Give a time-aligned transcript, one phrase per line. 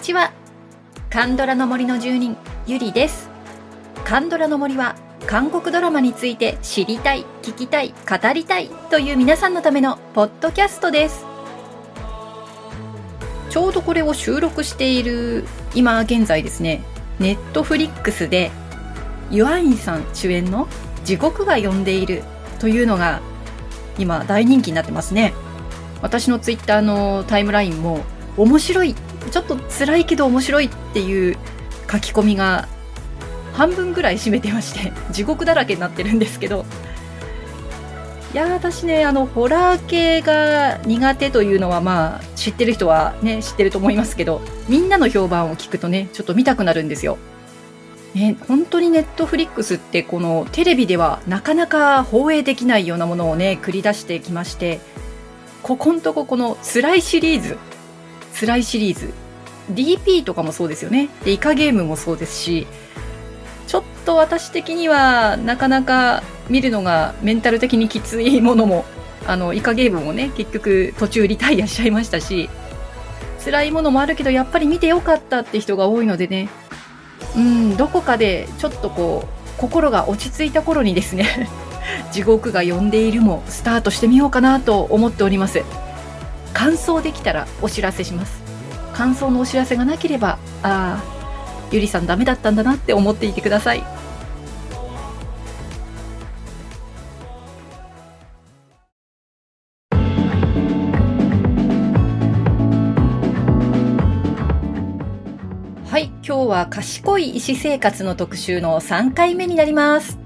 [0.00, 0.32] にちは。
[1.10, 2.34] カンドラの森の住人
[2.66, 3.28] ゆりです。
[4.02, 4.96] カンドラの森は
[5.26, 11.26] 韓国ドラマについて知りたい聞きたい語りたいという皆さんのためのポッドキャストです。
[13.50, 15.44] ちょうどこれを収録している
[15.74, 16.82] 今現在ですね
[17.18, 18.50] ネットフリックスで
[19.30, 20.66] ユアインさん主演の
[21.04, 22.22] 地獄が呼んでいる
[22.58, 23.20] というのが
[23.98, 25.34] 今大人気になってますね。
[26.00, 28.00] 私のツイッターのタイムラインも
[28.38, 28.94] 面白い
[29.30, 31.36] ちょっと辛いけど面白いっていう
[31.90, 32.68] 書き込みが
[33.52, 36.64] 半分ぐらい占めてまして 地獄だらけになってるんですけど
[38.32, 47.18] いや私ねあのホラー系が苦手というのはまあ知ってる人はね知ってると思いますけどみんなの評判を聞くとねちょっと見たくなるんですよ。
[48.14, 54.80] ね、本当にネットフリックスってこのテレビではなかなか放映できないようなものをね繰り出してきまして
[55.62, 57.56] ここんとここの辛いシリーズ
[58.40, 59.12] 辛いシリーズ。
[59.74, 61.10] DP とかもそうですよね。
[61.24, 62.66] でイカゲームもそうですし
[63.66, 68.84] ちょっと私的にはなかなか見るのがメンタル的にきついものも
[69.26, 72.50] あのイカゲームもね結局途中リタイアしちゃいましたし
[73.44, 76.48] 辛いものもあるけどやっぱり見てよかったって人が多いのでね。
[77.36, 81.48] うんどこかでちょっとこう心が落ち着いた頃にですね
[82.10, 85.62] 地獄が呼んでいるもスタートしてみようかなと思っております。
[86.52, 88.42] 感想できたらお知らせします
[88.92, 91.20] 感想のお知らせがなければああ
[91.72, 93.84] ゆりさんダメだったんだなって思っていてください。
[105.90, 110.19] はい、今日は賢い医師生活の特集の3回目になります。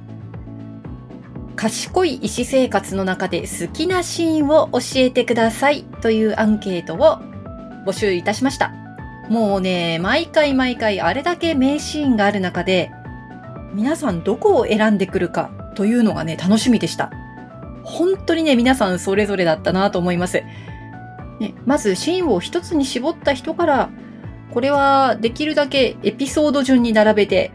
[1.65, 7.21] 賢い医師生活の中で好きなシーンを教えてくださいというアンケートを
[7.87, 8.75] 募集いたしました。
[9.31, 12.91] もうね、毎回毎回あれだけ名シーンがある中で、
[13.73, 17.11] 皆さんどこを選んでくるかというのがね、楽しみでした。
[17.83, 20.43] 本当にね、皆さんそれぞれだったなと思います。
[21.41, 23.89] ね、まずシーンを一つに絞った人から、
[24.53, 27.53] これはできるだけエピソード順に並べて、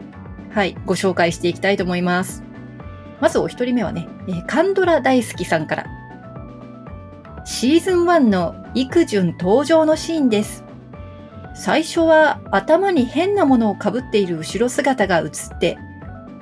[0.50, 2.49] はい、ご紹介していきたいと思います。
[3.20, 5.86] まずお一人目はね、えカンドラ大好きさんから。
[7.44, 10.64] シーズン1の育順登場のシーンです。
[11.54, 15.78] 最初は頭に変なものをかぶっている後ろ姿が映って、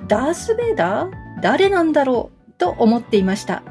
[0.06, 1.10] ダース・ベイダー？
[1.40, 2.52] 誰なんだろう？
[2.58, 3.62] と思っていました。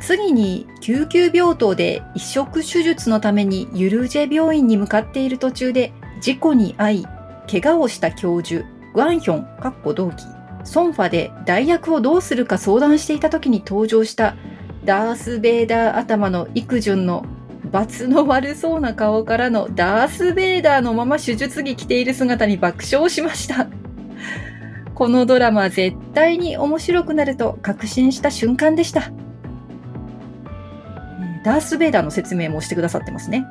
[0.00, 7.06] 次に救急病棟で移植手術のためにユルジェ病院に向かっている途中で事故に遭い、
[7.48, 8.64] 怪我をした教授、
[8.94, 10.24] ワンヒョン、かっこ同期、
[10.64, 14.36] ソンファで代役をどうするか相談していた時に登場した
[14.84, 17.24] ダース・ベイダー頭の育順の
[17.70, 23.68] 罰の悪そうな顔からのダース・ベイダーのまま手術着着ている姿に爆笑しました。
[24.94, 29.10] このドラマ絶対に面白くなると確信した瞬間でした。
[31.44, 33.46] ダース・ベイダーの説明もしてくださってますね。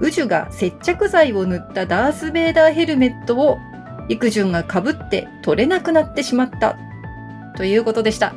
[0.00, 3.58] 宇宙が接着剤を塗ったダース・ベイダーヘルメットを
[4.12, 6.76] 陸順が被って取れなくなってしまった
[7.56, 8.34] ということでした。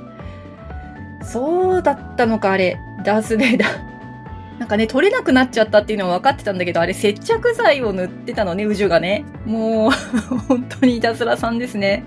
[1.22, 2.80] そうだったのか、あれ。
[3.04, 3.70] ダース・ベイダー。
[4.58, 9.26] なんかね、取れなくなっちゃったっていうのは分かってたんだけど、あれ接着剤を塗ってたのね、宇宙がね。
[9.46, 9.92] もう、
[10.48, 12.06] 本当にいたずらさんですね。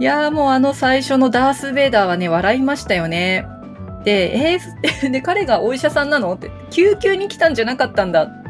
[0.00, 3.46] いやーもうあの最初のダース・ベイダーはね、笑いましたよね。
[4.04, 6.34] で、えー、 で、彼がお医者さんなの？
[6.34, 8.43] って、救急に来たんじゃなかったんだ。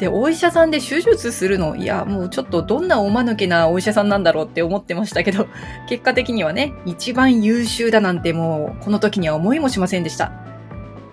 [0.00, 1.76] で、お医者さんで手術するの？
[1.76, 5.46] いや、もうちょっとどんなおまぬけなお医者さんなんだろうって思ってましたけど、
[5.90, 10.32] 結果的にはね、一番優秀だなんてもう、この時には思いもしませんでした。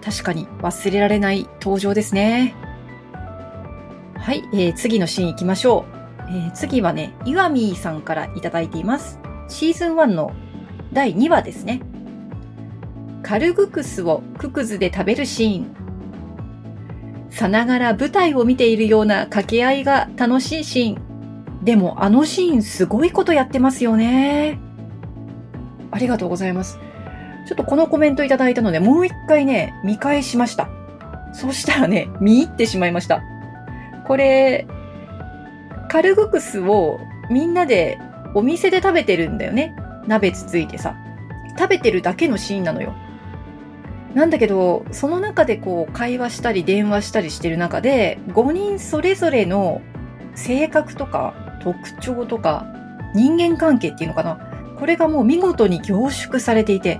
[0.01, 2.55] 確かに忘れられない登場ですね。
[4.16, 5.97] はい、えー、次のシーン行きましょう。
[6.29, 9.19] えー、次はね、イワミーさんからいただいています。
[9.49, 10.31] シーズン1の
[10.93, 11.81] 第2話ですね。
[13.22, 15.77] カルグクスをククズで食べるシーン。
[17.29, 21.64] さながら舞台を見ているような掛け合いが楽しいシーン。
[21.64, 24.59] でもあのシーンすごいことやってますよね。
[25.91, 26.79] ありがとうございます。
[27.47, 30.70] ちょっとこのコメントいただいたので、もう一回ね、見返しました。
[31.34, 33.22] そしたらね、見入ってしまいました。
[34.06, 34.68] これ、
[35.90, 38.00] カルグクスをみんなで
[38.34, 39.76] お店で食べてるんだよね。
[40.08, 40.96] 鍋つついてさ。
[41.58, 42.94] 食べてるだけのシーンなのよ。
[44.17, 49.79] なんだけど、その中でこう会話したり電話したりしてる中で、5人それぞれの
[50.34, 52.66] 性格とか特徴とか
[53.14, 54.40] 人間関係っていうのかな？
[54.79, 56.99] これがもう見事に凝縮されていて、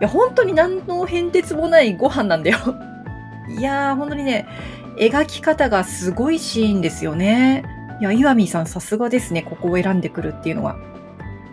[0.00, 2.58] いや、本当に何の変哲もないご飯なんだよ。
[3.56, 4.48] いやー、本当にね、
[4.96, 7.62] 描き方がすごいシーンですよね。
[8.00, 10.76] いや、岩見さんさすがですね、ここを選んでくるっていうのは。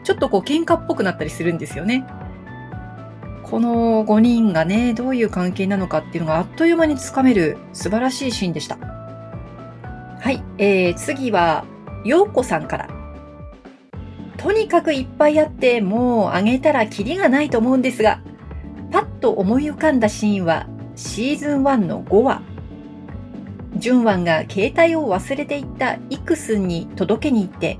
[0.04, 2.07] ちょっとこう喧嘩っぽくなったりするんですよね。
[3.49, 8.77] この5人がね、どういう関係なのかっていうのがあっという間につかめる素晴らしいシーンでした。
[10.19, 11.65] はい、えー、次は、
[12.03, 12.89] ようこさんから。
[14.35, 18.21] とにかくいっぱいあって、もうあげたらキリがないと思うんですが、
[18.91, 22.41] パッと思い浮かんだシーンは、シーズン1の5話。
[23.77, 27.77] 純ンが携帯を忘れていったイクスンに届けに行って、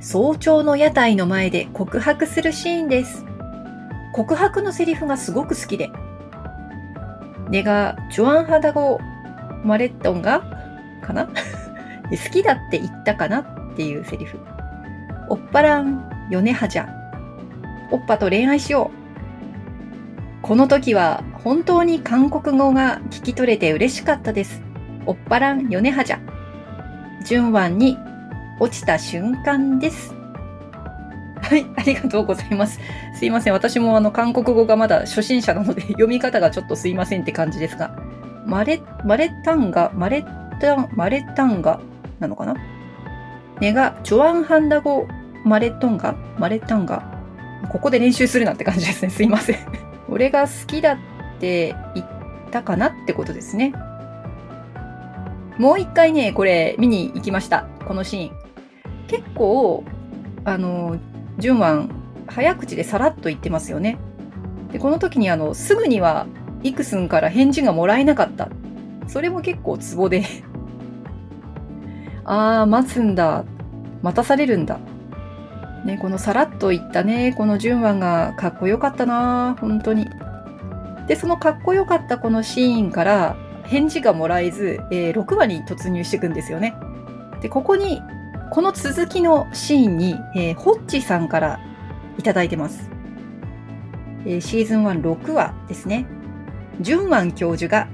[0.00, 3.24] 早朝の屋台の前で告白するシーンです。
[4.14, 5.90] 告白のセリフがすごく好きで。
[7.50, 9.00] ネガ、ジョアンハダゴ・
[9.64, 10.40] マレットンが
[11.02, 11.26] かな？
[12.10, 13.46] 好きだって言ったかなっ
[13.76, 14.38] ていうセリフ。
[15.28, 16.88] おっぱらん、よねはじゃ。
[17.90, 18.92] おっぱと恋愛しよ
[20.40, 20.42] う。
[20.42, 24.62] この時は本当に韓国語が聞き取れて嬉しかったです。
[25.06, 26.20] おっぱらん、よねはじゃ。
[27.26, 27.98] 順番に
[28.60, 30.14] 落ちた瞬間です。
[31.44, 32.80] はい、ありがとうございます。
[33.14, 33.52] すいません。
[33.52, 37.94] 私もあの、韓国語がまだ初心者なので、 読み方がちょっとすいませんって感じですが、
[38.46, 40.24] マレ、マレタンガ、マレ
[40.60, 41.80] タン、マレタンガ
[42.18, 42.54] なのかな？
[43.60, 45.06] ネガ、チョアンハンダ語、
[45.44, 47.14] マレトンガマレタンガ
[47.68, 49.10] ここで練習するなって感じですね。
[49.10, 49.56] すいません。
[50.08, 50.98] 俺が好きだっ
[51.40, 52.06] て言っ
[52.50, 53.72] たかなってことですね。
[55.58, 57.66] もう一回ね、これ見に行きました。
[57.86, 58.36] このシーン。
[59.06, 59.84] 結構、
[60.44, 60.96] あの、
[61.38, 61.90] 純ン
[62.26, 63.98] 早口でさらっと言ってますよね。
[64.72, 66.26] で、この時にあの、すぐには
[66.62, 68.48] イクスンから返事がもらえなかった。
[69.06, 70.24] それも結構ツボで
[72.24, 73.44] ああ、待つんだ。
[74.02, 74.78] 待たされるんだ。
[75.84, 80.08] ね、このさらっと言ったね、この純ンがかっこよかったな本当に。
[81.06, 86.74] で、そのかっこよかったこのシーンから返事がもらえず、えー、6話に突入していくんですよね。
[87.42, 88.00] で、ここに
[88.54, 91.58] この続きのシーンに、えー、ホッチさんから
[92.18, 92.88] いただいてます。
[94.24, 96.06] えー、シーズン1、6話ですね。
[96.80, 97.88] ジュンワン教授が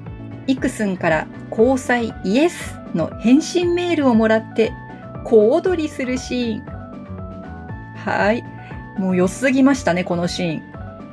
[0.47, 4.71] イクスンから交際イエスの返信メールをもらって
[5.25, 6.65] 小躍りするシーン。
[7.97, 8.45] はい。
[8.99, 10.63] もう良すぎましたね、このシーン。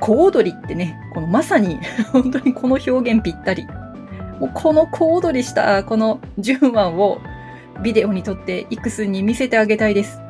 [0.00, 1.80] 小躍りってね、このまさに
[2.12, 3.66] 本当にこの表現ぴったり。
[4.40, 7.22] もうこの小躍りしたこのジュンワンを
[7.82, 10.20] ビデオに撮ってイクスンに見せてあげたいです。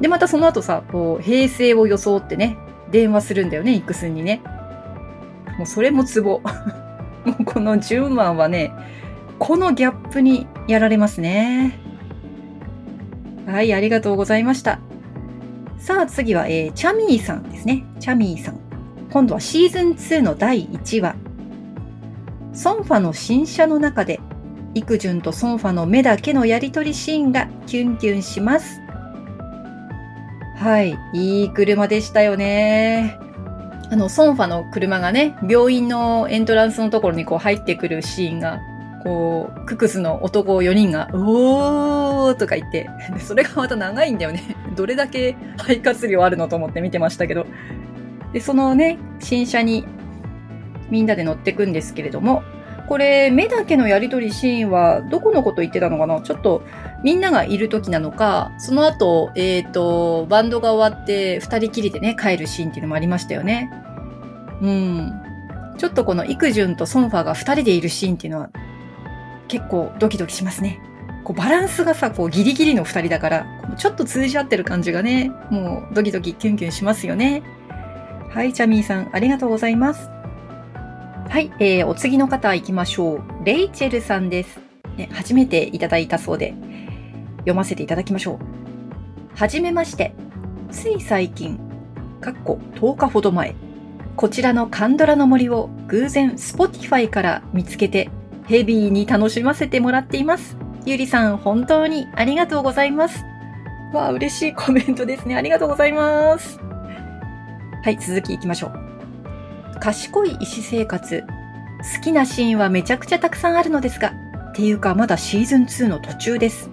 [0.00, 2.58] で、またその後さ、こう、平成を装ってね、
[2.90, 4.42] 電話するんだよね、イクスンにね。
[5.58, 6.40] もうそれもツボ。
[7.24, 8.72] もうこの10万はね、
[9.38, 11.78] このギャップにやられますね。
[13.46, 14.80] はい、ありがとうございました。
[15.78, 17.84] さあ次は、えー、チャミーさんですね。
[18.00, 18.58] チャミーさん。
[19.10, 21.14] 今度はシーズン2の第1話。
[22.52, 24.20] ソンファの新車の中で
[24.74, 28.80] イクジュンとソンファの目だけのやりとりシーンがキュンキュンします。
[30.56, 33.18] はい、いい車でしたよね。
[33.90, 38.60] あの、ソンファの車がね、病院のエントランスのところにこう入ってくるシーンが、
[39.04, 42.88] こう、ククスの男4人が、おーとか言って、
[43.20, 44.56] それがまた長いんだよね。
[44.74, 47.46] どれだけ肺活量あるのと思って見てましたけど。
[48.32, 49.84] で、そのね、新車に
[50.90, 52.42] みんなで乗ってくんですけれども、
[52.88, 56.20] これ、目だけのやりとりシーンは、どこのこと言ってたのかな？
[56.20, 56.62] ちょっと、
[57.02, 63.70] みんながいる時なのか、その後、えっ、ー、と、バンドが終わって、二人きりでね、帰るシーンっていうのもありましたよね。
[64.60, 65.12] うん。
[65.78, 68.50] ちょっとこの、イクジュンとソンファが二人でいるシーンっていうのは、
[69.48, 70.78] 結構ドキドキしますね。
[71.24, 73.46] こうバランスがさ、こうギリギリの二人だから、
[73.78, 77.42] ちょっと通じ合ってる感じがね、もうドキドキキュンキュンしますよね。
[78.30, 80.10] はい、チャミーさん、ありがとうございます。
[81.28, 83.22] はい、えー、お次の方行きましょう。
[83.44, 84.60] レイチェルさんです。
[84.96, 86.54] ね、初めていただいたそうで、
[87.38, 88.38] 読ませていただきましょう。
[89.36, 90.14] はじめまして。
[90.70, 91.58] つい最近、
[92.20, 93.54] かっこ10日ほど前、
[94.16, 98.10] こちらのカンドラの森を偶然 Spotify から見つけて、
[98.46, 100.56] ヘビーに楽しませてもらっています。
[100.86, 103.24] ゆりさん、本当にありがとうございます。
[103.92, 105.36] わあ、嬉しいコメントですね。
[105.36, 106.60] ありがとうございます。
[107.82, 108.83] はい、続き行きましょう。
[109.84, 111.24] 賢い医師生活。
[111.26, 114.14] 好きなシーンはめちゃくちゃたくさんあるのですが、
[114.48, 116.70] っていうかまだシーズン2の途中です。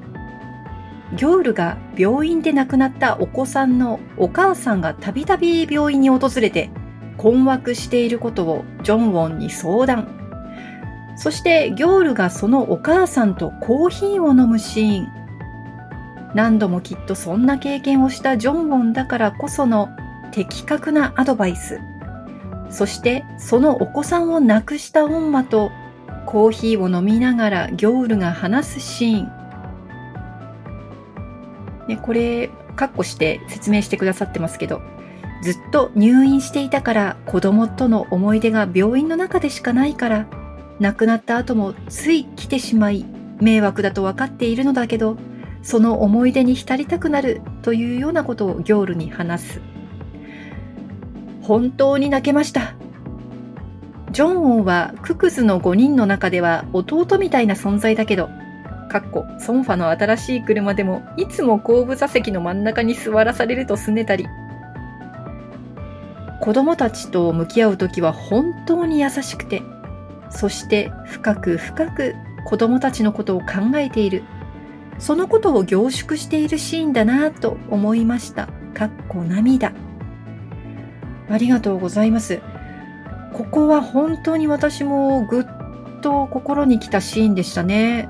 [1.17, 6.69] ギョールが病院で亡くなったお子さんのお母さんがたびたび病院に訪れて
[7.17, 10.07] 困惑していることをジョンウォンに相談。
[11.17, 15.07] そしてギョールがそのお母さんとコーヒーを飲むシーン。
[16.33, 19.89] 何度もきっとそんな経験をしたジョンウォンだからこその
[20.31, 21.81] 的確なアドバイス。
[22.71, 25.71] そしてそのお子さんを亡くした恩馬と
[26.25, 29.41] コーヒーを飲みながらギョールが話すシーン。
[31.87, 34.81] ね、これ、カッコして説明してくださってますけど、
[35.43, 40.27] ずっと入院していたから子供との思い出が病院の中でしかないから、
[40.79, 43.05] 亡くなった後もつい来てしまい、
[43.41, 45.17] 迷惑だと分かっているのだけど、
[45.63, 49.70] その思い出に浸りたくなるというようなことをギョールに話す。
[51.51, 52.75] 本当に泣けました。
[54.11, 58.29] ジョン王はククズの5人の中では弟みたいな存在だけど、
[58.89, 64.27] かっこソンファの新しい車でもいつも後部座席の真ん中に座らされるとすねたり、
[66.39, 69.61] 子供たちと向き合う時は本当に優しくて、
[70.29, 72.15] そして深く深く
[72.45, 74.23] 子供たちのことを考えている。
[74.99, 78.47] そのことを凝縮しているシーンだなと思いました。
[78.73, 79.73] かっこ涙。
[81.31, 82.41] ありがとうございます。
[83.33, 85.45] ここは本当に私もぐっ
[86.01, 88.09] と心に来たシーンでしたね。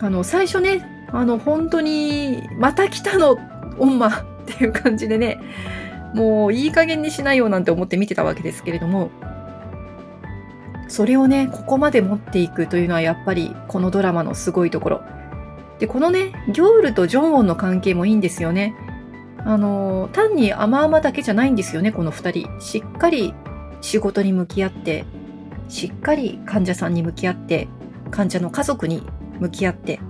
[0.00, 3.38] あの、最初ね、あの、本当に、また来たの、
[3.78, 4.12] オンマっ
[4.46, 5.40] ていう感じでね、
[6.14, 9.10] もういい加減にしないよなんて思って見てたわけですけれども、
[10.88, 15.02] それをね、ここまで持っていくというのはやっぱりこのドラマのすごいところ。
[15.78, 18.74] で、このね、ギョールとジョンオンの関係もいいんですよね。
[19.44, 22.60] あの、単に甘々だけじゃないんですよね、この二人。
[22.60, 23.34] しっかり
[23.80, 25.04] 仕事に向き合って、
[25.68, 27.68] しっかり患者さんに向き合って、
[28.10, 29.02] 患者の家族に
[29.38, 30.00] 向き合って。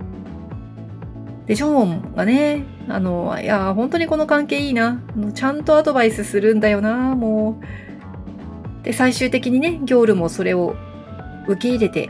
[1.45, 5.01] で、ジョンがね、あの、いや、本当にこの関係いいな。
[5.33, 7.59] ちゃんとアドバイスするんだよな、も
[8.81, 8.83] う。
[8.83, 10.75] で、最終的にね、ギョールもそれを
[11.47, 12.09] 受け入れて、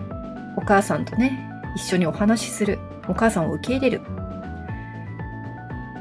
[0.57, 2.79] お母さんとね、一緒にお話しする。
[3.07, 4.01] お母さんを受け入れる。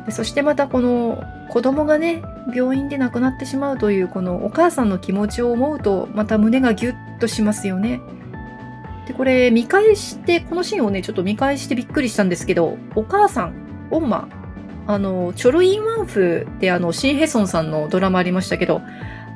[0.06, 2.22] でそしてまたこの子供がね、
[2.54, 8.00] 病院で亡くなってしまうというこのお母さんの気持ちを思うと、また胸がギュッとしますよね。
[9.06, 13.54] で、これ見返して、このシーンをね、ちょっと見返してびっくりしたんですけど、お母さん、
[13.90, 14.28] オンマ、
[14.86, 18.80] あの、チョルインワンフであの、シンヘソンさんのドラマありましたけど、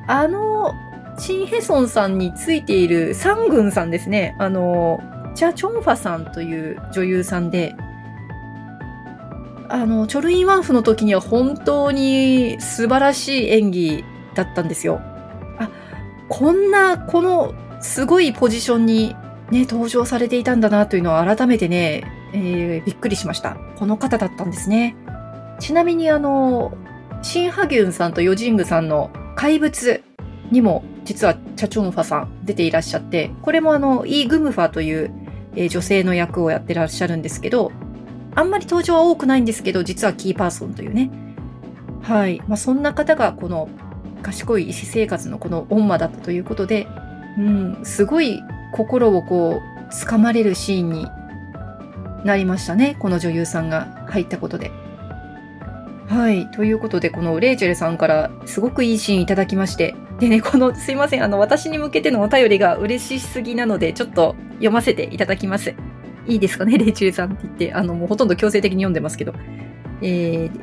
[0.07, 0.73] あの、
[1.19, 4.37] シンヘソンさんについているサングンさんですね。
[4.39, 5.01] あの、
[5.35, 7.75] チャ・チョンファさんという女優さんで、
[9.75, 14.05] あの、チョルインワンフの時には本当に素晴らしい演技
[14.37, 15.01] だったんですよ。
[15.59, 15.69] あ、
[16.29, 19.17] こんな、このすごいポジションに
[19.51, 23.57] ね、登場されていたんだなというのを改めてね、えー、びっくりしました。
[23.77, 24.95] この方だったんですね。
[25.59, 26.73] ちなみにあの、
[27.23, 30.05] シンハギュンさんとヨジングさんの怪物
[30.53, 35.13] にも実はチャチョンファさん出ていらっしゃって、これもあの、イー・グムファという、
[35.57, 37.73] えー、女性の役をやってらっしゃるんですけど、
[38.35, 41.11] あんまり登場は多くないんですけど、実はキーパーソンというね。
[42.03, 42.43] はい。
[42.49, 43.69] まあ、そんな方がこの
[44.23, 46.87] 賢い医師生活のこの恩馬だったということで、
[47.39, 48.41] うん、すごい
[48.73, 51.09] 心をこう、掴まれるシーンに
[52.25, 52.97] なりましたね。
[52.99, 54.71] この女優さんが入ったことで。
[56.09, 56.51] はい。
[56.51, 59.95] ということで、このレイチェルさんからすごくいいシーンいただきまして。
[60.21, 61.25] でね、この、すいません。
[61.25, 65.75] あの、私に向けてのお便りが嬉しすぎなので、ちょっと読ませていただきます。
[66.27, 67.73] いいですかね、レイチェルさんって言って。
[67.75, 69.35] あの、もうほとんど強制的に読んでますけど。
[70.03, 70.61] えー、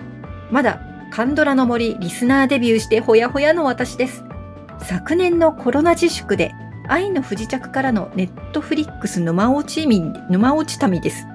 [0.52, 0.80] まだ、
[1.12, 4.24] カンドラの森リスナーデビューしてほやほやの私です。
[4.80, 6.54] 昨年のコロナ自粛で
[6.88, 11.28] 愛の不時着からのネットフリックス沼落ち民、沼落ち民です。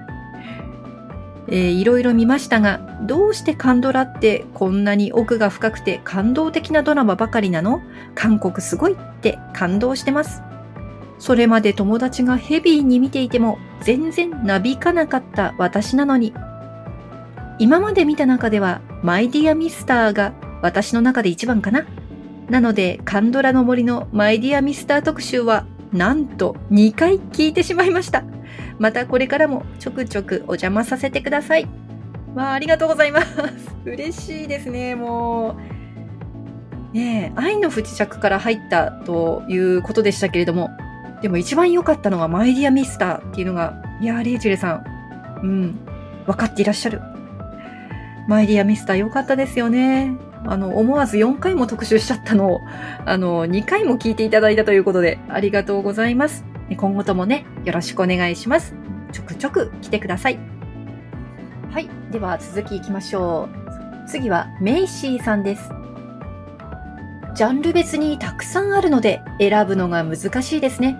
[1.47, 7.81] えー、いろいろ見ましたが、どうしてカンドラってこんなに奥が深くて感動的なドラマばかりなの？
[8.15, 10.41] 韓国すごいって感動してます。
[11.19, 16.33] それまで友達がヘビーに見ていても全然なびかなかった私なのに。
[17.59, 21.85] 今まで見た中ではマイディアミスターが私の中で一番かな。
[22.49, 28.23] なので、カンドラの森のマイディアミスター特集は、なんと2回聞いてしまいました。
[28.79, 31.67] またこれからもちょくちょくお邪魔させてください。
[32.35, 33.27] わあ、ありがとうございます。
[33.85, 35.57] 嬉しいですね、も
[36.93, 36.95] う。
[36.95, 40.69] ねえ、愛の不時着から入ったということでしたけれども、
[41.21, 44.85] でも一番良かったのはマイディアミスターっていうのが、いやー、レイチェルさん、
[45.43, 45.79] うん、
[46.25, 47.01] 分かっていらっしゃる。
[48.27, 50.15] マイディアミスター良かったですよね。
[50.45, 52.61] あの、思わず4回も特集しちゃったのを、
[53.05, 56.45] あの、2回も聞いていただいたということで、ありがとうございます。
[56.75, 58.75] 今後ともね、よろしくお願いします。
[59.11, 60.39] ちょくちょく来てください。
[61.71, 61.89] はい。
[62.11, 63.49] では続き行きましょ
[64.05, 64.09] う。
[64.09, 65.71] 次はメイシーさんです。
[67.35, 70.97] ジャンル別にたくさんあるので選ぶのが難しいですね。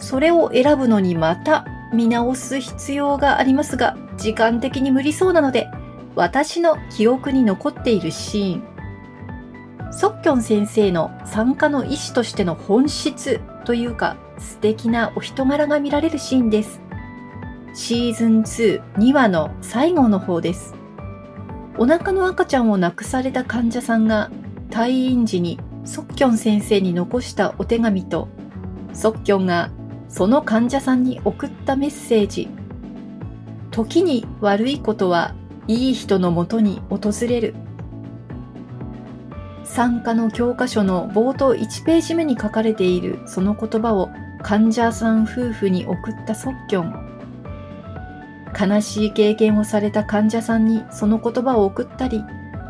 [0.00, 5.68] それを選ぶのにまた見直す必要がありますが、時間的に無理そうなので、
[6.16, 8.70] 私の記憶に残っているシーン。
[9.92, 16.80] ソッキョン先生の参加の意思としての本質というか素敵なお人柄が見られるシーンです。
[17.74, 20.74] シーズン2、2話の最後の方です。
[21.76, 24.30] お腹の赤ちゃんを亡くされた患者さんが
[24.70, 28.28] 退院時にソッキョン先生に残したお手紙と
[28.92, 29.70] ソッキョンが
[30.10, 32.48] その患者さんに送ったメッセージ。
[33.70, 35.34] 時に悪いことは
[35.68, 37.54] いい人のもとに訪れる。
[39.62, 44.10] 参加の教科書の冒頭1ページ目に書かれているその言葉を
[44.42, 47.10] 患者さん夫婦に送ったソッキョン
[48.58, 52.24] 悲しい経験をされた患者さんにその言葉を送ったり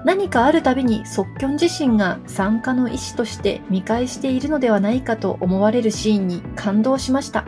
[0.05, 7.45] 何かあるたびに即興自身が参加の意思として見返しているのではないかと思われるシーンに感動しました。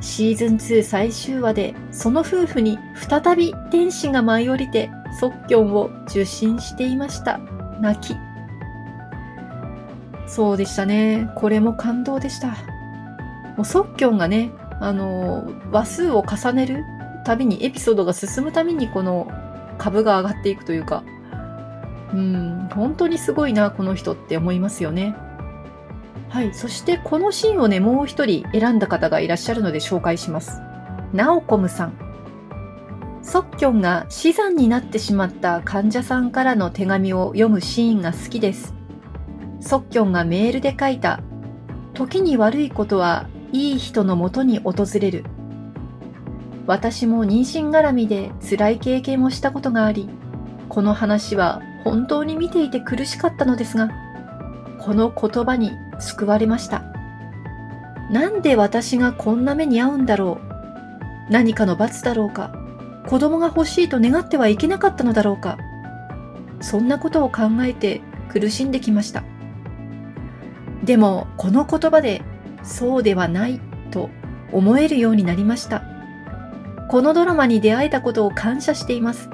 [0.00, 4.90] シーズン2最終話でその夫婦に再び天使が舞い降りて
[5.20, 7.38] 即興を受信していました。
[7.80, 8.16] 泣き。
[10.26, 11.30] そうでしたね。
[11.36, 12.48] これも感動でした。
[13.56, 16.84] もう即興がね、あの、話数を重ねる
[17.24, 19.26] たびに、エピソードが進むたびにこの
[19.78, 21.04] 株が上がっていくというか、
[22.12, 25.14] うん、本当にすごいな、この人って思いますよね。
[26.28, 26.52] はい。
[26.52, 30.60] そしてこのシーンをね、もう一人選んだ方がいらっしゃるので紹介します。
[31.12, 31.92] ナオコムさん。
[33.22, 38.74] ソッキョンが死産になってしまった患者さんからの手紙を読むシーンが好きです。
[39.60, 41.20] ソッキョンがメールで書いた、
[41.94, 45.24] 時に悪いことはいい人のもとに訪れる。
[46.68, 50.06] 私も妊娠絡みで辛い経験をしたことがあり、
[50.68, 53.88] この話は本当に見ていて苦しかったのですが、
[54.78, 56.84] この言葉に救われました。
[58.10, 61.32] なんで私がこんな目に遭うんだろう？
[61.32, 62.52] 何かの罰だろうか？
[63.06, 65.56] 子供が欲しいと願ってはいけなかったのだろうか？
[66.60, 69.24] そんなことを考えて苦しんできました。
[70.84, 72.20] でもこの言葉で
[72.62, 73.58] そうではない
[73.90, 74.10] と
[74.52, 75.82] 思えるようになりました。
[76.88, 79.28] このドラマに出会えたことを感謝しています。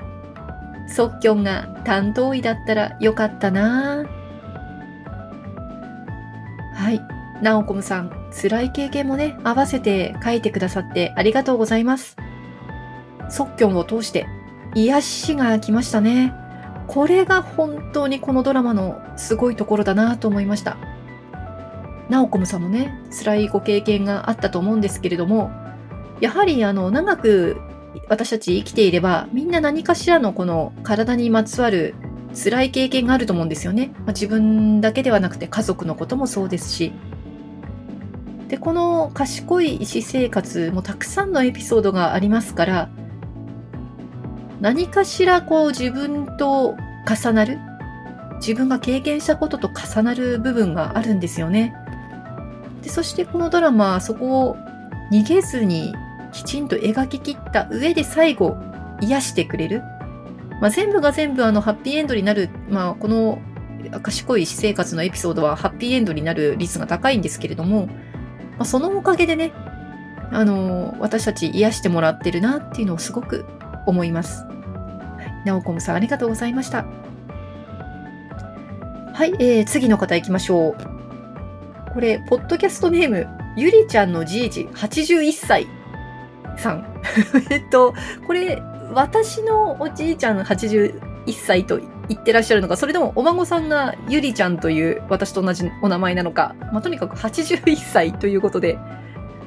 [0.88, 4.04] ソッキョンが担当医だったらよかったな
[6.74, 7.00] はい。
[7.42, 12.16] ナオコムさん、辛い経験もね、合わせて書いてくださってありがとうございます。
[13.28, 14.26] ソッキョンを通して
[14.74, 16.34] 癒しが来ましたね。
[16.88, 20.76] これが本当にこのドラマのすごいところだなと思いました。
[22.08, 25.50] ナオコムさんもね、辛いご経験があったと思うんですけれども、
[26.24, 27.60] やはりあの長く
[28.08, 31.94] 私たち生きていればみんな何かしらのこの体にまつわる
[32.34, 33.92] 辛い経験があると思うんですよね。
[33.98, 36.92] まあ、自分だけではなくて家族のこともそうですし。
[38.48, 42.88] で、この賢い医師生活もたくさんのエピソードがありますから、
[44.62, 46.74] 何かしらこう自分と
[47.06, 47.58] 重なる、
[48.36, 51.74] 自分が経験したことと重なる部分があるんですよね。
[52.82, 54.56] でそしてこのドラマ、そこを
[55.12, 55.94] 逃げずに
[56.34, 58.58] きちんと描き切った上で最後
[59.00, 59.82] 癒してくれる？
[60.60, 63.40] まあ、全部が全部あのハッピーエンドになる、まあ、この
[64.02, 67.94] 賢い私生活のエピソードはハッピーエンドになる率が高いんですけれども、ま
[68.60, 69.52] あ、そのおかげでね、
[70.30, 73.44] あの私たち癒してもらってるなっていうのをすごく
[73.86, 74.44] 思います。
[74.44, 76.84] はい、ナオコムさんありがとうございました。
[79.12, 80.76] はい、えー、次の方行きましょう。
[81.92, 85.66] これ、ポッドキャストネーム、ゆりちゃんのじいじ、81歳
[86.58, 87.02] さん。
[87.50, 87.94] えっと、
[88.26, 88.62] これ、
[88.92, 91.00] 私のおじいちゃん81
[91.32, 98.78] 歳と言ってらっしゃるのか、それともお孫さんがゆりちゃんという私と同じお名前なのか、まあ、とにかく81歳ということで、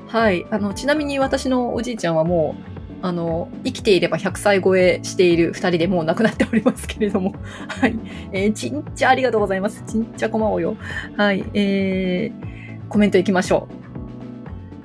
[0.08, 0.46] はい。
[0.50, 7.34] あの、ちなみに私のおじいちゃんはもう、あの、生きていれば100歳超えしている二人でもう亡くなっておりますけれども。
[7.68, 8.00] はい。
[8.32, 9.84] えー、ちんちゃありがとうございます。
[9.86, 10.78] ちんちゃこまおよ。
[11.16, 11.46] はい。
[11.54, 13.68] えー、コメントいきましょ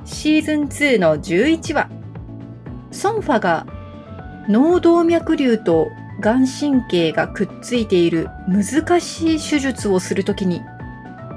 [0.05, 0.09] う。
[0.09, 2.02] シーズン2の11話。
[2.93, 3.67] ソンファが
[4.49, 10.63] 脳動脈瘤と眼神経がくっついている難しい手術をするときに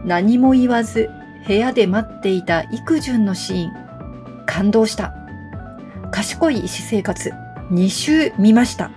[0.06, 1.10] 何も言わず
[1.48, 5.14] 部屋で待っていた育順のシーン感動した。
[6.12, 7.34] 賢い医師生活
[7.72, 8.92] 2週見ました。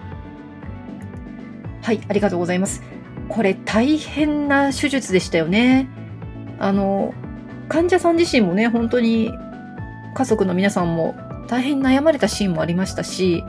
[1.82, 2.82] はいありがとうございます。
[3.28, 5.88] これ大変な手術でしたよね。
[6.58, 7.14] あの
[7.68, 9.30] 患者さん自身もね本当に
[10.14, 11.14] 家族の皆さんも
[11.48, 13.42] 大変悩まれたシーンもありましたし、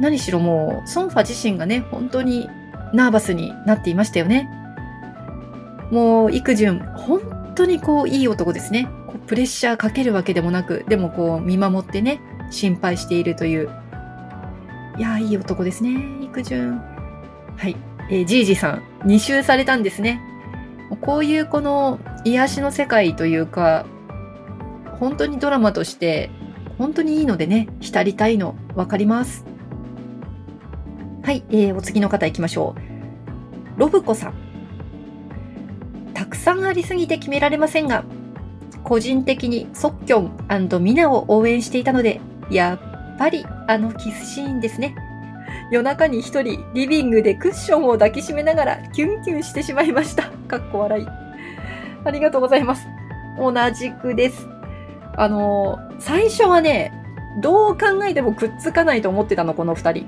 [0.00, 2.48] 何しろもう、ソンファ自身がね、本当に
[2.92, 4.48] ナーバスになっていましたよね。
[5.90, 8.88] もう、育順、本当にこう、いい男ですね。
[9.06, 13.70] こうプレッシャーかけるわけでもなく、でもこう、見守ってね、心配しているという。
[14.98, 15.90] いやいい男ですね、
[16.22, 16.78] 育順。
[17.56, 17.76] はい。
[18.10, 20.20] えー、じいじさん、2周されたんですね。
[21.00, 23.86] こういうこの癒しの世界というか、
[24.98, 26.30] 本当にドラマとして
[26.82, 29.44] 本当にいいのでね、浸りたいの分かります。
[31.22, 33.78] はい、えー、お次の方行きましょう。
[33.78, 34.34] ロブコさん。
[36.12, 38.02] たくさんありすぎて決められませんが、
[38.82, 42.80] 個人的にソッキョンミナを応援していたので、や
[43.14, 44.96] っぱりあのキスシーンですね。
[45.70, 50.32] 夜中に一人リビングでクッションを抱きしめながらキュンキュンしてしまいました。
[50.48, 51.06] かっこ笑い。
[52.04, 52.88] ありがとうございます。
[53.38, 54.51] 同じくです。
[55.16, 56.92] あの、最初はね、
[57.40, 60.06] どう考えてもくっつかないと思ってたの、この二人。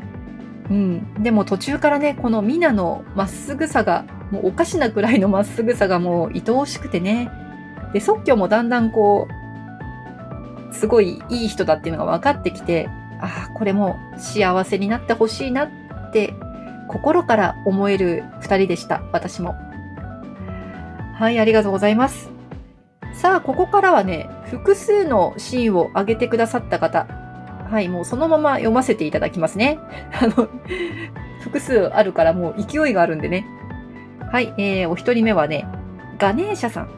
[0.70, 1.22] うん。
[1.22, 7.30] でも途中からね、このミナのまっすぐさが、もうおかしなくらいのまっすぐさがもう愛おしくてね。
[7.92, 9.28] で、即興もだんだんこ
[10.70, 12.88] う、すごいいい人だっていうのが分かってきて、
[13.20, 15.70] ああ、これも幸せになってほしいなっ
[16.12, 16.34] て、
[16.88, 19.02] 心から思える二人でした。
[19.12, 19.54] 私も。
[21.14, 22.30] はい、ありがとうございます。
[23.14, 27.06] さあ、ここからはね、複数のシーンを挙げてくださった方。
[27.68, 29.80] はい、もうそのまま読ませていただきますね。
[30.20, 30.48] あの、
[31.40, 33.46] 複数あるからもう勢いがあるんでね。
[34.30, 35.66] はい、えー、お一人目はね、
[36.18, 36.88] ガネーシャさん。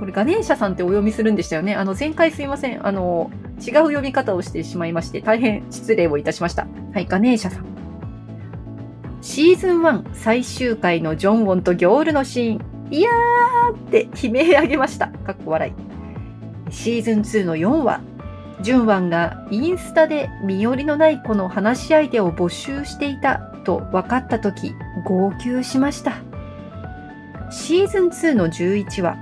[0.00, 1.76] これガネーシャさんってお読みするんでしたよね。
[1.76, 2.84] あの、前回すいません。
[2.84, 6.66] あの、違う読み方をしてしまいまして、大変失礼をいたしました。
[6.92, 7.64] はい、ガネーシャさん。
[9.20, 12.74] シーズン1最終回のジョンウォンとギョールのシーン。
[12.92, 15.08] いやーって悲鳴上げました。
[15.08, 15.93] かっこ笑い。
[16.74, 18.00] シーズン2の4話、
[18.60, 26.14] ジュンワンがインスタで身寄りのない子の話し相手を募集していたと分かった時、号泣しました。
[27.50, 29.16] シーズン2の11話、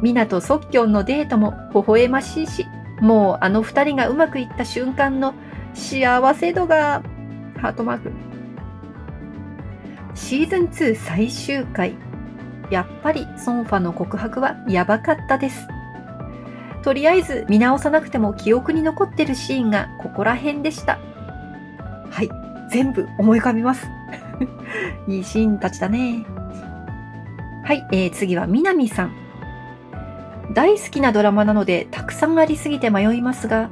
[0.00, 2.64] ミナとソッキョンのデートも微笑ましいし、
[3.00, 5.34] もうあの二人がうまくいった瞬間の
[5.74, 7.02] 幸せ度が、
[7.60, 8.12] ハートマーク。
[10.14, 11.96] シーズン2最終回、
[12.70, 15.68] やっぱりソンファの告白はやばかったです。
[16.82, 20.98] とりあえず見直さなくても記憶に残ってるシーンがここら辺でした。
[22.10, 22.28] はい、
[22.70, 23.88] 全部思い浮かびます。
[25.08, 26.24] いいシーンたちだね。
[27.64, 29.12] はい、えー、次はみなみさん。
[30.54, 33.70] 大好きなドラマなのでたくさんありすぎて迷いますが、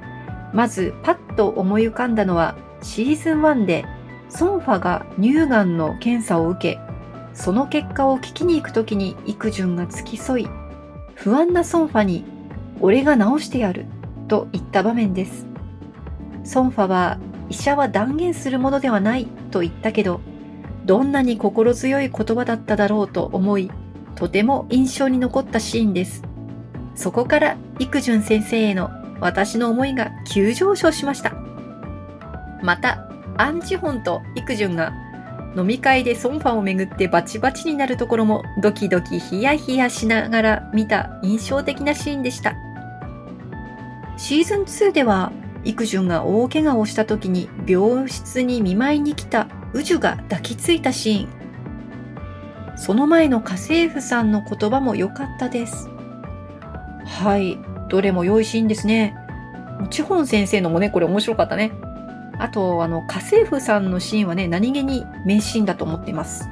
[0.53, 3.85] まずパッと思い浮かんだのはシーズン1で
[4.29, 6.87] ソンファが乳がんの検査を受け
[7.37, 10.49] その結果を聞きに行くときに育順が付き添い、
[11.15, 12.25] 不安なソンファに、
[12.81, 13.87] 俺が治してやる、
[14.29, 15.47] と言った場面です。
[16.45, 20.21] ソンファは、医者は断言するものではないと言ったけど、
[20.85, 23.71] どんなに心強い言葉だっただろうと思い、
[24.15, 26.23] とても印象に残ったシーンです。
[26.95, 31.35] そこから育順先生への私の思いが急上昇しました。
[32.63, 34.93] また、アンチホンと育順が
[35.57, 42.55] 飲み会でソンファをめぐってバチバチになるところもドキドキヒヤヒヤしながら見た印象的なシーンでした。
[44.17, 45.31] シーズン2では、
[45.65, 52.79] 育順が大怪我をした時に病室に見舞いに来た宇樹が抱きついたシーン。
[52.79, 55.89] その前の家政婦さんの言葉も良かったです。
[57.05, 59.15] はい、どれも良いシーンですね。
[59.91, 61.73] チホン先生のもね、これ面白かったね。
[62.39, 66.49] あと、あの、家政婦さんのシーンはね、何気に名シーンだと思っています。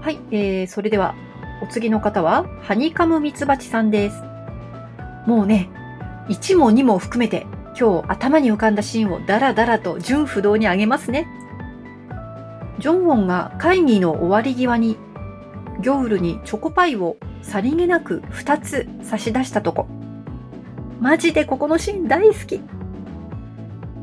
[0.00, 1.14] はい、えー、それでは、
[1.62, 4.22] お次の方は、ハニカムミツバチさんです。
[5.26, 5.70] もうね、
[6.28, 7.46] 1も2も含めて、
[7.78, 11.26] 今日頭に浮かんだシーンをダラダラと純不動にあげますね。
[12.78, 14.96] ジョンウォンが会議の終わり際に、
[15.80, 19.86] ギョウルにチョコパイをさりげなく2つ差し出したとこ。
[21.00, 22.60] マジでここのシーン大好き。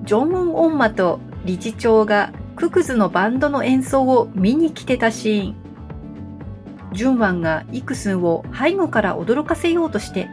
[0.04, 5.56] ジョン・ウォン・オンマと理事長がククズのバンドの演奏を見に来てたシーン。
[6.94, 10.28] ジュンワンがイクスンを背後から驚かせようとして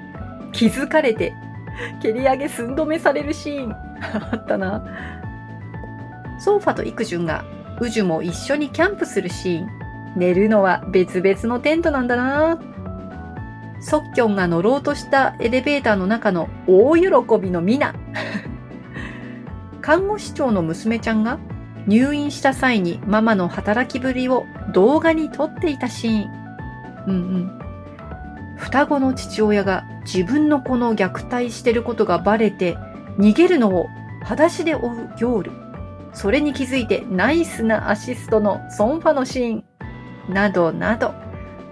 [0.53, 1.33] 気づかれて
[2.03, 3.73] 蹴り上げ寸止めされるシーン。
[4.31, 4.83] あったな。
[6.39, 7.45] ソーファとイクジュンが
[7.81, 9.69] ウジュも一緒にキャンプするシーン。
[10.17, 12.59] 寝るのは別々のテントなんだな。
[13.81, 17.05] ソッキョンが乗ろうとしたエレベーターの中の大喜
[17.41, 17.95] びのミナ。
[19.81, 21.39] 看護師長の娘ちゃんが
[21.87, 26.31] 入院した際にママの働きぶりを動画に撮っていたシーン。
[27.07, 27.68] うんうん。
[28.59, 32.77] 双子の父親が自分の子の虐待してることがバレて
[33.17, 33.87] 逃げるのを
[34.23, 34.81] 裸足で追う
[35.17, 35.53] ギョール。
[36.13, 39.65] それに気づいてナイスなアシストのソンファのシーン。
[40.29, 41.15] などなど。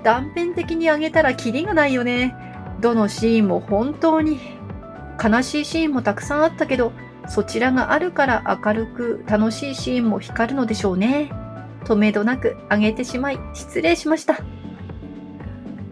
[0.02, 2.34] 断片的にあげたらキリがないよね。
[2.80, 4.38] どのシーンも本当に
[5.22, 6.92] 悲しいシーンもたくさんあったけど、
[7.28, 11.30] そちらがあるから明るく楽しいシーンも光るのでしょうね。
[11.84, 14.38] 止めどなくあげてしまい失礼しました。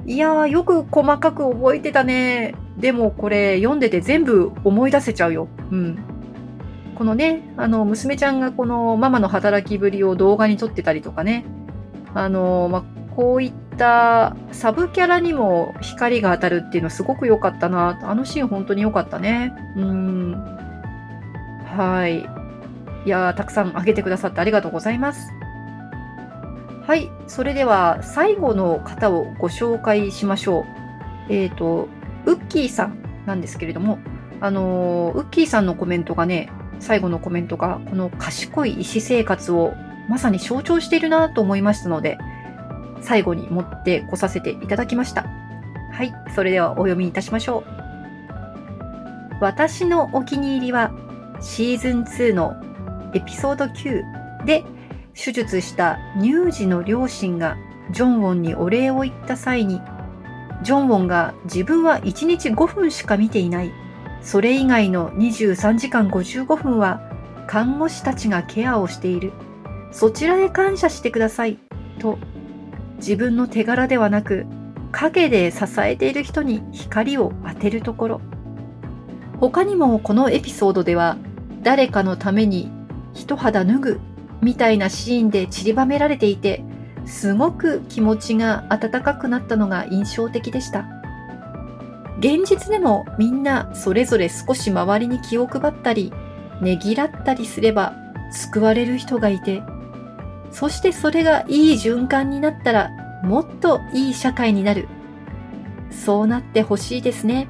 [0.06, 2.54] いやー、よく細かく覚えてたね。
[2.76, 5.48] でもこれ読んでて全部思い出せちゃうよ。
[5.70, 5.98] うん。
[6.94, 11.44] このね、あの、娘ちゃんがこのママの働きぶりを動画に撮ってたりとかね。
[12.14, 12.84] あの、ま
[13.16, 17.98] こういったサブキャラにも光が当たるっていうのはすごく良かったな。
[18.02, 19.54] あのシーン本当に良かったね。
[19.76, 20.32] うん。
[21.76, 22.18] はい。
[23.06, 25.30] いやーたくさんあげてくださってありがとうございます。
[26.86, 27.10] はい。
[27.26, 30.66] それでは最後の方をご紹介しましょ
[31.28, 31.32] う。
[31.32, 31.88] えっ、ー、と、
[32.26, 33.98] ウッキーさんなんですけれども、
[34.40, 39.72] あのウッキーさんのコメントがね、最後のコメントが、この賢い医師生活を
[40.10, 42.18] まさに象徴しているなと思いましたので、
[43.00, 45.26] 最後に持ってこさせていただきました。
[45.90, 47.64] はい、それではお読みいたしましょう。
[49.40, 50.92] 私のお気に入りは、
[51.40, 52.54] シーズン2の
[53.14, 54.64] エピソード9で
[55.14, 57.56] 手術した乳児の両親が
[57.90, 59.80] ジョンウォンにお礼を言った際に
[60.64, 63.72] ジョンウォンが自分は1日5分しか見ていない。
[64.22, 67.02] それ以外の23時間55分は
[67.46, 69.32] 看護師たちがケアをしている。
[69.92, 71.58] そちらへ感謝してください。
[71.98, 72.18] と、
[72.96, 74.46] 自分の手柄ではなく、
[74.90, 78.20] 影で支えている人に光を当てるところ。
[79.40, 81.18] 他にもこのエピソードでは、
[81.62, 82.70] 誰かのために
[83.12, 84.00] 一肌脱ぐ
[84.44, 86.62] みたいなシーンで散りばめられていて、
[87.06, 90.86] すごく気持ちが温かくなったのが印象的でした。
[92.18, 96.12] 現実でもみんなそれぞれ少し周りに気を配ったり、
[96.60, 97.94] ねぎらったりすれば
[98.30, 99.62] 救われる人がいて、
[100.50, 102.90] そしてそれがいい循環になったら
[103.24, 104.88] もっといい社会になる。
[105.90, 107.48] そうなってほしいですね。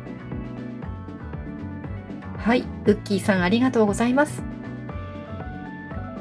[2.39, 4.54] はい、ウッキーさんありがとうございます。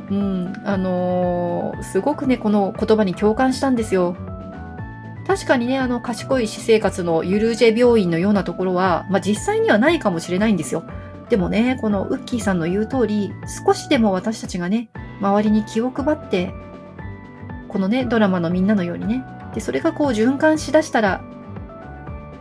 [0.09, 4.15] うん、あのー、すごくね、この言葉に共感したんですよ。
[5.25, 10.83] 確かにね、あの、賢い私生活のユルージェ病院のようなところは、まあ、実際にはないかもしれないんですよ。
[11.29, 13.31] でもね、このウッキーさんの言う通り、
[13.65, 14.89] 少しでも私たちがね、
[15.21, 16.53] 周りに気を配って、
[17.69, 21.23] このね、ドラマのみんなのようにね、で、それがこう循環しだしたら、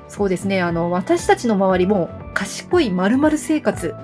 [0.09, 3.95] そうですね、あの、私たちの周りも賢い〇〇生活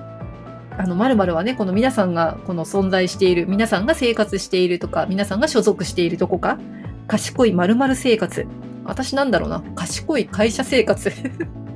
[0.79, 6.57] あの、〇〇はね、この皆さんがこの存在している、皆さんが生活しているとか、皆さんが所属しているとこか、
[7.05, 8.47] 賢い〇〇生活。
[8.85, 11.11] 私なんだろうな、賢い会社生活。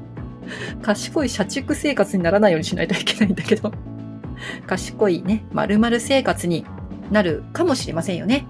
[0.82, 3.74] 賢い社畜生活にならないようにしないといけないんだけど。
[4.68, 6.66] 賢いね、〇〇生活に
[7.12, 8.48] なるかもしれませんよね。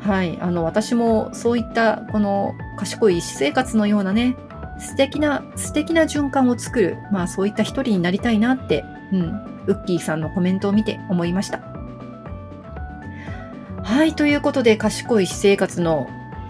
[0.00, 0.38] はい。
[0.40, 4.36] あの、私もそういったこの賢い私生活のようなね、
[4.78, 9.22] 素敵な、素敵な循環を作る、まあそういった一人になりたいなって、うん、
[9.66, 11.60] ウッキーさんのコメントを見て思いました。
[13.82, 16.08] はい、ということで、賢い私生活の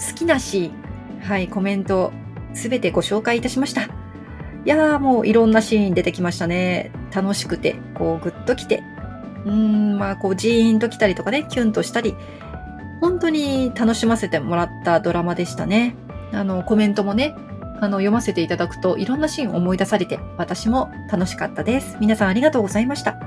[0.08, 2.12] 好きなシーン、はい、コメント、
[2.54, 3.82] すべてご紹介いたしました。
[3.82, 3.88] い
[4.64, 6.90] やー、もういろんなシーン出てきましたね。
[7.14, 8.82] 楽しくて、こう、ぐっときて、
[9.44, 12.16] うーん、まあ、こう、ジーンときたりとかね、キュンとしたり、
[13.00, 15.94] 本当に楽しませてもらったドラマでしたね。
[16.32, 17.36] あの、コメントもね、
[17.80, 21.96] あの、読ませていただくといろんなシーンを思い出されて、私も楽しかったです。
[22.00, 23.18] 皆さんありがとうございました。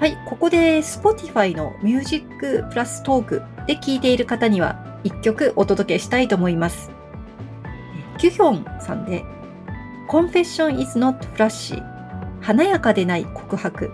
[0.00, 6.90] はい、ここで Spotify の Music プラストークで聴いている方には一曲お届けしたいと思います。
[8.18, 9.24] キュヒョンさんで
[10.08, 11.82] Confession is not flashy
[12.40, 13.90] 華やかでない告白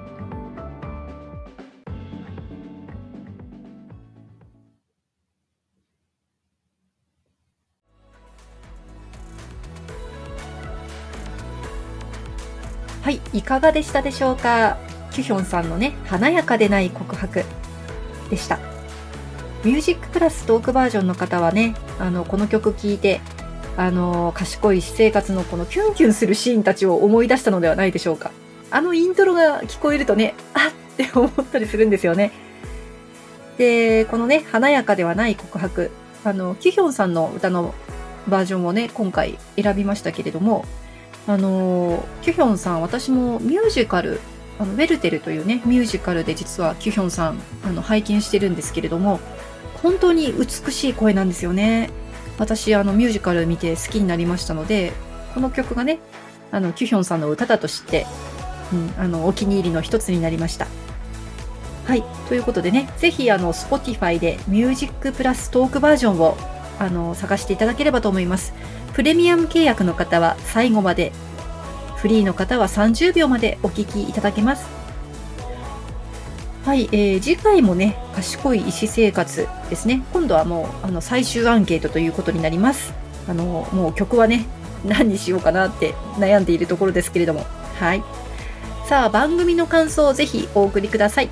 [13.10, 14.78] はい、いかがでしたでしょうか？
[15.10, 17.44] キュヒョンさんのね、華やかでない告白
[18.30, 18.60] でした。
[19.64, 23.20] ミュージックプラストークバージョンの方はね、あの、この曲聴いて、
[23.76, 28.30] あの、賢い私生活のこのキュンキュンするシーンたちを思い出したのではないでしょうか。
[28.70, 32.30] あのイントロが聞こえるとね、あって思ったりするんですよね。
[33.58, 35.90] で、このね、華やかではない告白、
[36.22, 37.74] あの、キュヒョンさんの歌の
[38.28, 40.64] バージョンをね、今回選びましたけれども、
[41.30, 44.20] あのキュヒョンさん、私もミュージカル、
[44.58, 49.20] あの、ウェルテルというね、ミュージカルで実はキュヒョンさん、あの、拝見してるんですけれども、
[49.80, 51.90] 本当に美しい声なんですよね。
[52.36, 54.92] 私、あの、ミュージカル見て好きになりましたので、
[55.34, 56.00] この曲がね、
[56.50, 58.06] あの、キュヒョンさんの歌だと知って、
[58.72, 60.66] うん、あの、お気に入りの一つになりました。
[61.86, 62.02] はい。
[62.28, 66.36] ということでね、ぜひ、あの、Spotify でミュージックプラストークバージョンを、
[66.80, 68.52] あの、探していただければと思います。
[68.92, 71.12] プレミアム契約の方は最後まで、
[71.96, 74.66] フリーの方は30秒までお聞きいただけます。
[76.64, 80.02] はい、えー、次回もね、賢い医師生活ですね。
[80.12, 82.92] 今度はもう、あの、最終アンケートということになります。
[83.28, 84.46] あの、もう曲はね、
[84.84, 87.46] 何にしようかなって悩んでいるところですけれども。
[87.78, 88.02] はい。
[88.86, 91.30] さあ、番組の感想をぜひお送りください。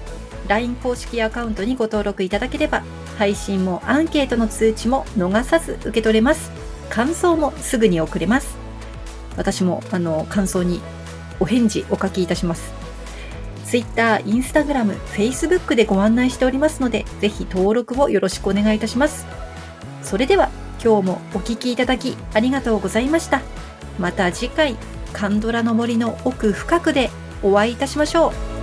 [0.49, 2.83] LINE 公式アカウントにご登録いただければ、
[3.19, 6.58] 配信もアンケートの通知も逃さず受け取れます。
[6.91, 8.57] 感想もすぐに送れます。
[9.37, 10.81] 私も、あの、感想に
[11.41, 12.73] お返事お書きいたします。
[13.65, 19.27] Twitter、Instagram、Facebook でご案内しておりますので、ぜひ登録をよろしくお願いいたします。
[20.03, 20.51] それでは、
[20.83, 23.43] 今日もお聴きいただきありがとうございました。
[23.99, 24.77] また次回、
[25.13, 27.11] カンドラの森の奥深くで
[27.43, 28.58] お会いいたしましょう。